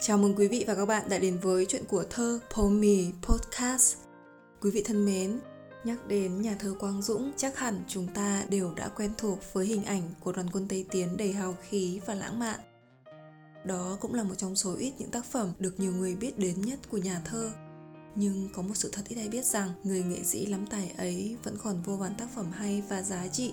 [0.00, 3.96] Chào mừng quý vị và các bạn đã đến với chuyện của thơ Pomi Podcast.
[4.60, 5.38] Quý vị thân mến,
[5.84, 9.66] nhắc đến nhà thơ Quang Dũng, chắc hẳn chúng ta đều đã quen thuộc với
[9.66, 12.60] hình ảnh của đoàn quân Tây Tiến đầy hào khí và lãng mạn.
[13.64, 16.60] Đó cũng là một trong số ít những tác phẩm được nhiều người biết đến
[16.60, 17.50] nhất của nhà thơ.
[18.14, 21.36] Nhưng có một sự thật ít ai biết rằng người nghệ sĩ lắm tài ấy
[21.44, 23.52] vẫn còn vô vàn tác phẩm hay và giá trị,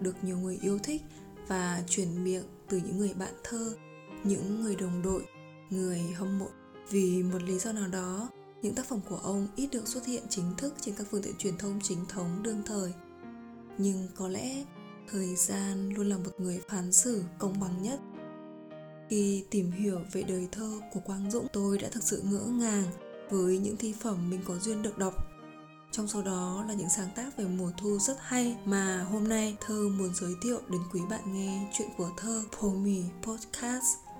[0.00, 1.02] được nhiều người yêu thích
[1.48, 3.74] và truyền miệng từ những người bạn thơ,
[4.24, 5.22] những người đồng đội
[5.72, 6.48] người hâm mộ.
[6.90, 8.28] Vì một lý do nào đó,
[8.62, 11.36] những tác phẩm của ông ít được xuất hiện chính thức trên các phương tiện
[11.38, 12.92] truyền thông chính thống đương thời.
[13.78, 14.64] Nhưng có lẽ
[15.10, 18.00] thời gian luôn là một người phán xử công bằng nhất.
[19.10, 22.84] Khi tìm hiểu về đời thơ của quang dũng, tôi đã thực sự ngỡ ngàng
[23.30, 25.14] với những thi phẩm mình có duyên được đọc.
[25.92, 29.56] Trong số đó là những sáng tác về mùa thu rất hay mà hôm nay
[29.60, 34.11] thơ muốn giới thiệu đến quý bạn nghe chuyện của thơ Pomi Podcast.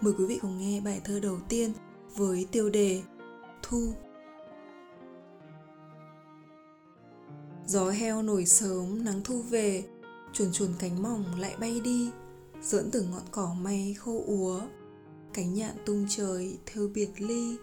[0.00, 1.72] Mời quý vị cùng nghe bài thơ đầu tiên
[2.16, 3.02] với tiêu đề
[3.62, 3.92] Thu.
[7.66, 9.84] Gió heo nổi sớm, nắng thu về,
[10.32, 12.10] chuồn chuồn cánh mỏng lại bay đi,
[12.62, 14.60] dẫn từ ngọn cỏ mây khô úa,
[15.34, 17.56] cánh nhạn tung trời theo biệt ly.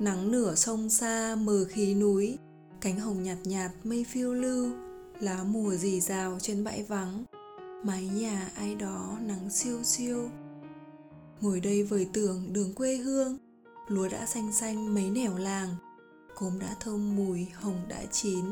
[0.00, 2.38] Nắng nửa sông xa mờ khí núi,
[2.80, 4.70] cánh hồng nhạt nhạt mây phiêu lưu,
[5.20, 7.24] lá mùa rì rào trên bãi vắng,
[7.84, 10.30] mái nhà ai đó nắng siêu siêu
[11.40, 13.38] ngồi đây vời tưởng đường quê hương,
[13.88, 15.68] lúa đã xanh xanh mấy nẻo làng,
[16.34, 18.44] cốm đã thơm mùi, hồng đã chín,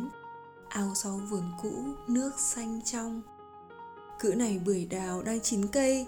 [0.68, 1.74] ao sau vườn cũ,
[2.08, 3.22] nước xanh trong.
[4.20, 6.06] Cữ này bưởi đào đang chín cây,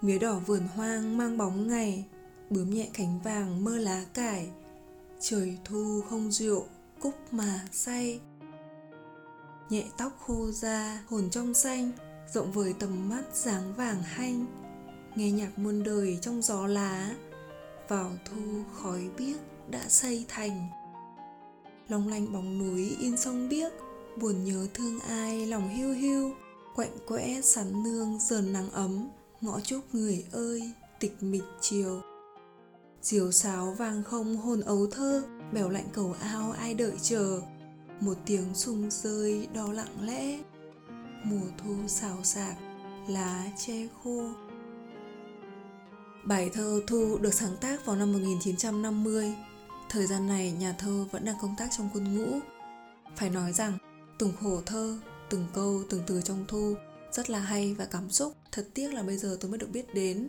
[0.00, 2.04] mía đỏ vườn hoang mang bóng ngày,
[2.50, 4.50] bướm nhẹ cánh vàng mơ lá cải,
[5.20, 6.66] trời thu không rượu,
[7.00, 8.20] cúc mà say.
[9.70, 11.92] Nhẹ tóc khô da, hồn trong xanh,
[12.32, 14.46] rộng vời tầm mắt dáng vàng hanh
[15.18, 17.14] nghe nhạc muôn đời trong gió lá,
[17.88, 19.36] vào thu khói biếc
[19.70, 20.68] đã xây thành.
[21.88, 23.72] Long lanh bóng núi in sông biếc,
[24.20, 26.34] buồn nhớ thương ai lòng hiu hiu.
[26.74, 29.08] Quạnh quẽ sắn nương dờn nắng ấm,
[29.40, 32.00] ngõ chúc người ơi, tịch mịch chiều.
[33.02, 35.22] Diều sáo vang không hồn ấu thơ,
[35.52, 37.40] bèo lạnh cầu ao ai đợi chờ.
[38.00, 40.38] Một tiếng sung rơi đo lặng lẽ,
[41.24, 42.56] mùa thu xào xạc,
[43.08, 44.24] lá che khô.
[46.28, 49.34] Bài thơ Thu được sáng tác vào năm 1950.
[49.88, 52.38] Thời gian này nhà thơ vẫn đang công tác trong quân ngũ.
[53.16, 53.78] Phải nói rằng,
[54.18, 54.98] từng khổ thơ,
[55.30, 56.74] từng câu, từng từ trong Thu
[57.12, 58.32] rất là hay và cảm xúc.
[58.52, 60.28] Thật tiếc là bây giờ tôi mới được biết đến.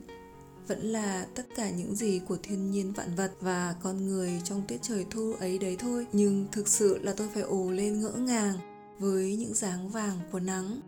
[0.67, 4.63] Vẫn là tất cả những gì của thiên nhiên vạn vật và con người trong
[4.67, 6.07] tiết trời thu ấy đấy thôi.
[6.11, 8.57] Nhưng thực sự là tôi phải ồ lên ngỡ ngàng
[8.99, 10.79] với những dáng vàng của nắng,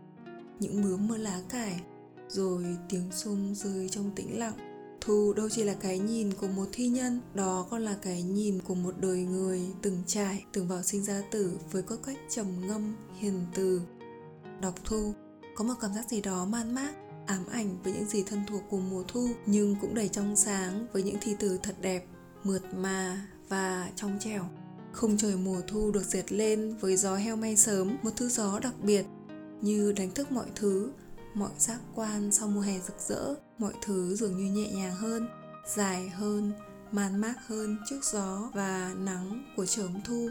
[0.60, 1.80] những bướm mưa lá cải,
[2.28, 4.71] rồi tiếng sung rơi trong tĩnh lặng
[5.04, 8.62] Thu đâu chỉ là cái nhìn của một thi nhân, đó còn là cái nhìn
[8.62, 12.46] của một đời người từng trải, từng vào sinh ra tử với cốt cách trầm
[12.66, 13.80] ngâm, hiền từ.
[14.60, 15.12] Đọc Thu,
[15.54, 16.92] có một cảm giác gì đó man mác,
[17.26, 20.86] ám ảnh với những gì thân thuộc của mùa thu nhưng cũng đầy trong sáng
[20.92, 22.04] với những thi từ thật đẹp,
[22.44, 24.44] mượt mà và trong trẻo.
[24.92, 28.58] Không trời mùa thu được dệt lên với gió heo may sớm, một thứ gió
[28.58, 29.06] đặc biệt
[29.60, 30.92] như đánh thức mọi thứ
[31.34, 35.28] mọi giác quan sau mùa hè rực rỡ mọi thứ dường như nhẹ nhàng hơn,
[35.66, 36.52] dài hơn,
[36.92, 40.30] man mác hơn trước gió và nắng của chớm thu.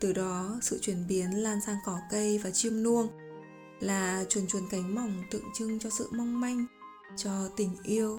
[0.00, 3.08] Từ đó, sự chuyển biến lan sang cỏ cây và chim nuông
[3.80, 6.66] là chuồn chuồn cánh mỏng tượng trưng cho sự mong manh,
[7.16, 8.18] cho tình yêu.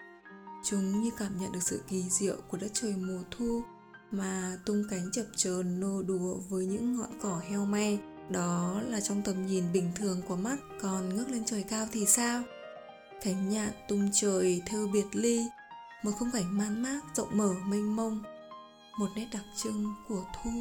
[0.63, 3.61] Chúng như cảm nhận được sự kỳ diệu của đất trời mùa thu
[4.11, 9.01] mà tung cánh chập chờn nô đùa với những ngọn cỏ heo may đó là
[9.01, 12.43] trong tầm nhìn bình thường của mắt, còn ngước lên trời cao thì sao?
[13.23, 15.45] Cánh nhạn tung trời thơ biệt ly,
[16.03, 18.23] một khung cảnh man mác rộng mở mênh mông.
[18.99, 20.51] Một nét đặc trưng của thu.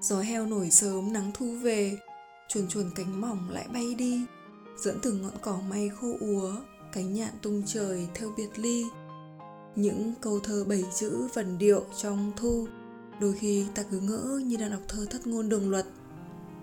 [0.00, 1.98] Gió heo nổi sớm nắng thu về,
[2.48, 4.20] chuồn chuồn cánh mỏng lại bay đi,
[4.78, 6.56] dẫn từng ngọn cỏ may khô úa,
[6.92, 8.84] cánh nhạn tung trời theo biệt ly.
[9.76, 12.66] Những câu thơ bảy chữ vần điệu trong thu,
[13.20, 15.86] đôi khi ta cứ ngỡ như đang đọc thơ thất ngôn đường luật.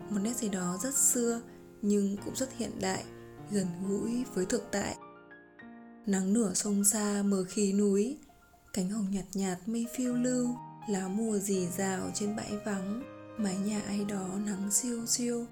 [0.10, 1.42] Một nét gì đó rất xưa
[1.82, 3.04] nhưng cũng rất hiện đại
[3.52, 4.96] gần gũi với thực tại.
[6.06, 8.18] Nắng nửa sông xa mờ khí núi,
[8.74, 10.48] cánh hồng nhạt nhạt mây phiêu lưu,
[10.90, 13.04] lá mùa rì rào trên bãi vắng,
[13.38, 15.46] mái nhà ai đó nắng siêu siêu.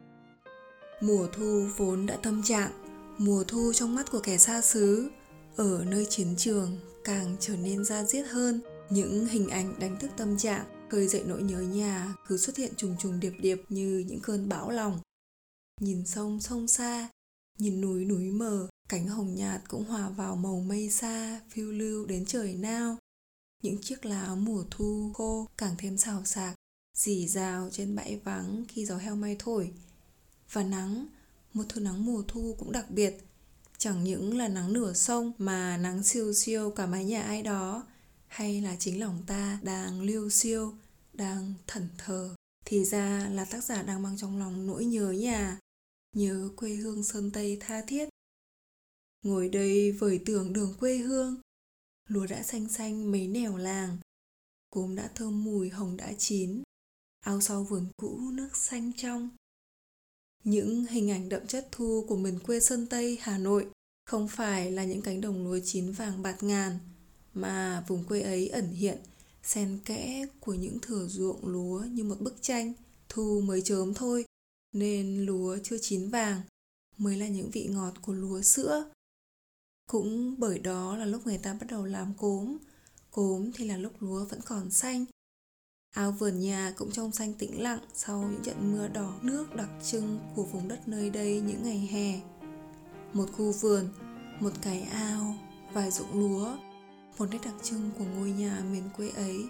[1.01, 2.71] Mùa thu vốn đã tâm trạng,
[3.17, 5.09] mùa thu trong mắt của kẻ xa xứ,
[5.55, 8.61] ở nơi chiến trường càng trở nên ra diết hơn.
[8.89, 12.71] Những hình ảnh đánh thức tâm trạng, khơi dậy nỗi nhớ nhà cứ xuất hiện
[12.77, 14.99] trùng trùng điệp điệp như những cơn bão lòng.
[15.81, 17.09] Nhìn sông sông xa
[17.57, 22.06] nhìn núi núi mờ Cánh hồng nhạt cũng hòa vào màu mây xa, phiêu lưu
[22.06, 22.98] đến trời nao.
[23.63, 26.56] Những chiếc lá mùa thu khô càng thêm xào xạc,
[26.98, 29.71] dì rào trên bãi vắng khi gió heo may thổi.
[30.51, 31.07] Và nắng,
[31.54, 33.18] một thứ nắng mùa thu cũng đặc biệt.
[33.77, 37.83] Chẳng những là nắng nửa sông mà nắng siêu siêu cả mái nhà ai đó,
[38.27, 40.74] hay là chính lòng ta đang liêu siêu,
[41.13, 42.36] đang thẩn thờ.
[42.65, 45.57] Thì ra là tác giả đang mang trong lòng nỗi nhớ nhà,
[46.18, 48.10] nhớ quê hương Sơn Tây tha thiết.
[49.24, 51.42] Ngồi đây vời tưởng đường quê hương,
[52.10, 53.98] lúa đã xanh xanh mấy nẻo làng,
[54.69, 56.64] cốm đã thơm mùi hồng đã chín,
[57.25, 59.30] ao sau vườn cũ nước xanh trong.
[60.44, 63.68] Những hình ảnh đậm chất thu của miền quê Sơn Tây, Hà Nội
[64.06, 66.80] không phải là những cánh đồng lúa chín vàng bạt ngàn,
[67.34, 68.98] mà vùng quê ấy ẩn hiện
[69.44, 72.74] xen kẽ của những thửa ruộng lúa như một bức tranh
[73.10, 74.25] thu mới chớm thôi
[74.74, 76.42] nên lúa chưa chín vàng
[76.98, 78.90] mới là những vị ngọt của lúa sữa.
[79.88, 82.58] Cũng bởi đó là lúc người ta bắt đầu làm cốm.
[83.12, 85.06] Cốm thì là lúc lúa vẫn còn xanh.
[85.96, 89.69] Áo vườn nhà cũng trong xanh tĩnh lặng sau những trận mưa đỏ nước đặc
[89.84, 92.22] trưng của vùng đất nơi đây những ngày hè.
[93.14, 93.90] Một khu vườn,
[94.40, 95.36] một cái ao,
[95.74, 96.58] vài ruộng lúa,
[97.18, 99.46] một nét đặc trưng của ngôi nhà miền quê ấy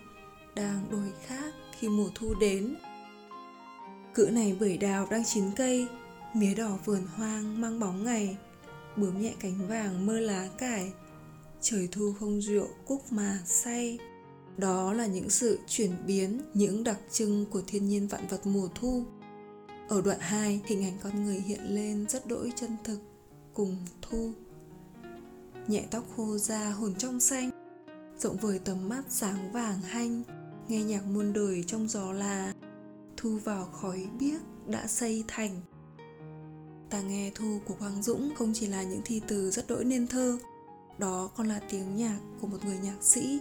[0.55, 2.75] đang đổi khác khi mùa thu đến
[4.17, 5.87] cự này bưởi đào đang chín cây
[6.33, 8.37] mía đỏ vườn hoang mang bóng ngày
[8.95, 10.91] bướm nhẹ cánh vàng mơ lá cải.
[11.61, 13.99] Trời thu không rượu cúc mà say.
[14.57, 18.67] Đó là những sự chuyển biến những đặc trưng của thiên nhiên vạn vật mùa
[18.75, 19.03] thu.
[19.89, 22.99] Ở đoạn 2, hình ảnh con người hiện lên rất đỗi chân thực
[23.53, 24.31] cùng thu.
[25.67, 27.49] Nhẹ tóc khô da hồn trong xanh
[28.19, 30.23] rộng vời tầm mắt sáng vàng hanh
[30.67, 32.53] nghe nhạc muôn đời trong gió là
[33.17, 35.61] thu vào khói biếc đã xây thành.
[36.89, 40.07] Ta nghe thu của Hoàng Dũng không chỉ là những thi từ rất đỗi nên
[40.07, 40.37] thơ,
[40.97, 43.39] đó còn là tiếng nhạc của một người nhạc sĩ,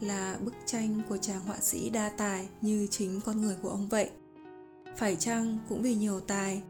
[0.00, 3.88] là bức tranh của chàng họa sĩ đa tài như chính con người của ông
[3.88, 4.10] vậy.
[4.96, 6.62] Phải chăng cũng vì nhiều tài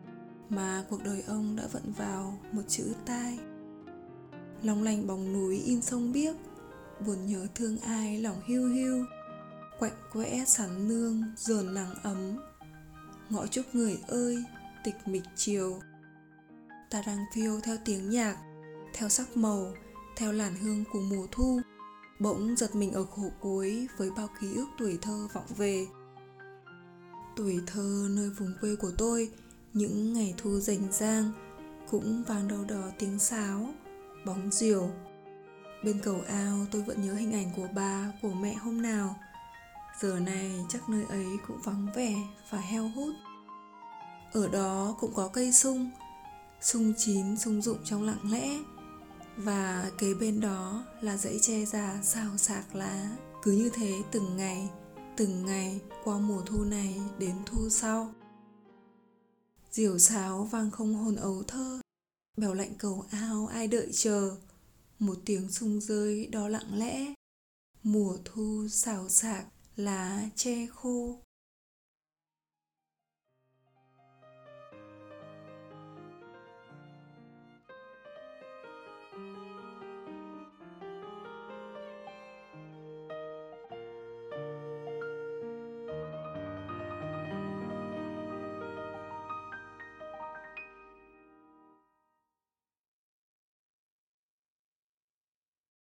[0.49, 3.39] mà cuộc đời ông đã vận vào một chữ tai?
[4.62, 6.37] Long lanh bóng núi in sông biếc,
[7.06, 9.05] buồn nhớ thương ai lòng hiu hiu
[9.78, 12.36] quạnh quẽ sắn nương dồn nắng ấm.
[13.30, 14.44] Ngõ chúc người ơi,
[14.84, 15.80] tịch mịch chiều.
[16.90, 18.36] Ta đang phiêu theo tiếng nhạc,
[18.94, 19.75] theo sắc màu,
[20.16, 21.60] theo làn hương của mùa thu.
[22.20, 25.86] Bỗng giật mình ở khổ cuối với bao ký ức tuổi thơ vọng về.
[27.36, 29.30] Tuổi thơ nơi vùng quê của tôi,
[29.72, 31.32] những ngày thu rảnh rang,
[31.90, 33.75] cũng vang đâu đó tiếng sáo,
[34.25, 34.90] bóng diều
[35.84, 39.16] bên cầu ao tôi vẫn nhớ hình ảnh của bà, của mẹ hôm nào
[40.00, 42.15] giờ này chắc nơi ấy cũng vắng vẻ
[42.50, 43.15] và heo hút.
[44.33, 45.91] Ở đó cũng có cây sung
[46.61, 48.59] sung chín, sung rụng trong lặng lẽ.
[49.37, 53.17] Và kế bên đó là dãy tre già xào xạc lá.
[53.43, 54.69] Cứ như thế từng ngày
[55.17, 58.15] từng ngày qua mùa thu này đến thu sau.
[59.71, 61.81] Diều sáo vang không hồn ấu thơ,
[62.37, 64.37] bèo lạnh cầu ao ai đợi chờ.
[64.99, 67.15] Một tiếng sung rơi đó lặng lẽ,
[67.83, 69.45] mùa thu xào xạc
[69.78, 71.27] lá che khô.